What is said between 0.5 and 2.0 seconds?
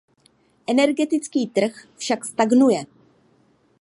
Energetický trh